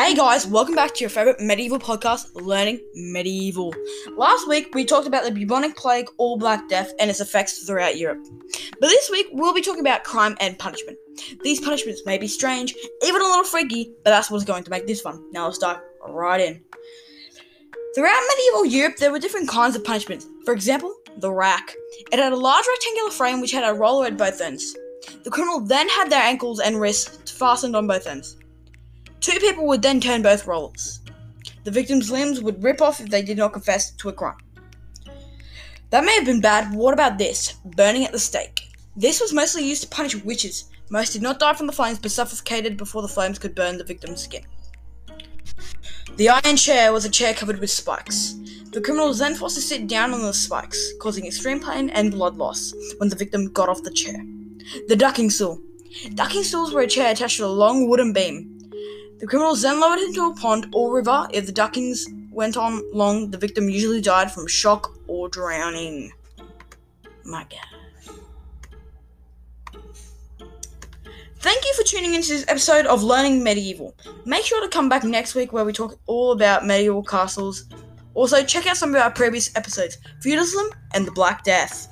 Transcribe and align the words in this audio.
Hey 0.00 0.14
guys, 0.14 0.46
welcome 0.46 0.76
back 0.76 0.94
to 0.94 1.00
your 1.00 1.10
favorite 1.10 1.40
medieval 1.40 1.80
podcast, 1.80 2.30
Learning 2.34 2.80
Medieval. 2.94 3.74
Last 4.16 4.46
week 4.46 4.72
we 4.72 4.84
talked 4.84 5.08
about 5.08 5.24
the 5.24 5.32
bubonic 5.32 5.76
plague, 5.76 6.08
all 6.18 6.38
Black 6.38 6.68
Death, 6.68 6.92
and 7.00 7.10
its 7.10 7.18
effects 7.18 7.64
throughout 7.64 7.98
Europe. 7.98 8.24
But 8.80 8.86
this 8.86 9.10
week 9.10 9.26
we'll 9.32 9.52
be 9.52 9.60
talking 9.60 9.80
about 9.80 10.04
crime 10.04 10.36
and 10.40 10.56
punishment. 10.56 10.98
These 11.42 11.60
punishments 11.60 12.02
may 12.06 12.16
be 12.16 12.28
strange, 12.28 12.76
even 13.02 13.20
a 13.20 13.24
little 13.24 13.42
freaky, 13.42 13.92
but 14.04 14.10
that's 14.10 14.30
what's 14.30 14.44
going 14.44 14.62
to 14.62 14.70
make 14.70 14.86
this 14.86 15.00
fun. 15.00 15.20
Now 15.32 15.46
let's 15.46 15.58
dive 15.58 15.80
right 16.08 16.40
in. 16.40 16.62
Throughout 17.96 18.22
medieval 18.36 18.66
Europe, 18.66 18.98
there 18.98 19.10
were 19.10 19.18
different 19.18 19.48
kinds 19.48 19.74
of 19.74 19.82
punishments. 19.82 20.28
For 20.44 20.54
example, 20.54 20.94
the 21.16 21.32
rack. 21.32 21.74
It 22.12 22.20
had 22.20 22.32
a 22.32 22.36
large 22.36 22.64
rectangular 22.68 23.10
frame 23.10 23.40
which 23.40 23.50
had 23.50 23.68
a 23.68 23.74
roller 23.74 24.06
at 24.06 24.16
both 24.16 24.40
ends. 24.40 24.76
The 25.24 25.30
criminal 25.30 25.58
then 25.58 25.88
had 25.88 26.08
their 26.08 26.22
ankles 26.22 26.60
and 26.60 26.80
wrists 26.80 27.32
fastened 27.32 27.74
on 27.74 27.88
both 27.88 28.06
ends. 28.06 28.36
Two 29.28 29.40
people 29.40 29.66
would 29.66 29.82
then 29.82 30.00
turn 30.00 30.22
both 30.22 30.46
rollers. 30.46 31.00
The 31.64 31.70
victim's 31.70 32.10
limbs 32.10 32.40
would 32.40 32.62
rip 32.62 32.80
off 32.80 32.98
if 32.98 33.10
they 33.10 33.20
did 33.20 33.36
not 33.36 33.52
confess 33.52 33.90
to 33.90 34.08
a 34.08 34.12
crime. 34.12 34.38
That 35.90 36.06
may 36.06 36.14
have 36.14 36.24
been 36.24 36.40
bad, 36.40 36.70
but 36.70 36.78
what 36.78 36.94
about 36.94 37.18
this? 37.18 37.52
Burning 37.76 38.06
at 38.06 38.12
the 38.12 38.18
stake. 38.18 38.62
This 38.96 39.20
was 39.20 39.34
mostly 39.34 39.68
used 39.68 39.82
to 39.82 39.88
punish 39.90 40.16
witches. 40.24 40.70
Most 40.88 41.12
did 41.12 41.20
not 41.20 41.38
die 41.38 41.52
from 41.52 41.66
the 41.66 41.74
flames 41.74 41.98
but 41.98 42.10
suffocated 42.10 42.78
before 42.78 43.02
the 43.02 43.08
flames 43.08 43.38
could 43.38 43.54
burn 43.54 43.76
the 43.76 43.84
victim's 43.84 44.22
skin. 44.22 44.46
The 46.16 46.30
iron 46.30 46.56
chair 46.56 46.90
was 46.94 47.04
a 47.04 47.10
chair 47.10 47.34
covered 47.34 47.60
with 47.60 47.68
spikes. 47.68 48.32
The 48.72 48.80
criminal 48.80 49.08
was 49.08 49.18
then 49.18 49.34
forced 49.34 49.56
to 49.56 49.60
sit 49.60 49.88
down 49.88 50.14
on 50.14 50.22
the 50.22 50.32
spikes, 50.32 50.94
causing 51.00 51.26
extreme 51.26 51.60
pain 51.60 51.90
and 51.90 52.12
blood 52.12 52.36
loss 52.36 52.72
when 52.96 53.10
the 53.10 53.16
victim 53.16 53.52
got 53.52 53.68
off 53.68 53.82
the 53.82 53.90
chair. 53.90 54.24
The 54.88 54.96
ducking 54.96 55.28
stool. 55.28 55.60
Ducking 56.14 56.44
stools 56.44 56.72
were 56.72 56.80
a 56.80 56.86
chair 56.86 57.12
attached 57.12 57.36
to 57.36 57.44
a 57.44 57.48
long 57.48 57.90
wooden 57.90 58.14
beam. 58.14 58.57
The 59.18 59.26
criminals 59.26 59.62
then 59.62 59.80
lowered 59.80 59.98
into 59.98 60.26
a 60.26 60.34
pond 60.34 60.68
or 60.72 60.94
river. 60.94 61.26
If 61.32 61.46
the 61.46 61.52
duckings 61.52 62.06
went 62.30 62.56
on 62.56 62.82
long, 62.92 63.30
the 63.30 63.38
victim 63.38 63.68
usually 63.68 64.00
died 64.00 64.30
from 64.30 64.46
shock 64.46 64.96
or 65.08 65.28
drowning. 65.28 66.12
My 67.24 67.44
God. 67.50 67.78
Thank 71.40 71.64
you 71.64 71.74
for 71.74 71.82
tuning 71.82 72.14
into 72.14 72.28
this 72.28 72.44
episode 72.48 72.86
of 72.86 73.02
Learning 73.02 73.42
Medieval. 73.42 73.94
Make 74.24 74.44
sure 74.44 74.60
to 74.60 74.68
come 74.68 74.88
back 74.88 75.04
next 75.04 75.34
week 75.34 75.52
where 75.52 75.64
we 75.64 75.72
talk 75.72 75.98
all 76.06 76.32
about 76.32 76.66
medieval 76.66 77.02
castles. 77.02 77.64
Also, 78.14 78.44
check 78.44 78.66
out 78.66 78.76
some 78.76 78.94
of 78.94 79.00
our 79.00 79.10
previous 79.10 79.54
episodes 79.56 79.98
Feudalism 80.20 80.66
and 80.94 81.06
the 81.06 81.12
Black 81.12 81.44
Death. 81.44 81.88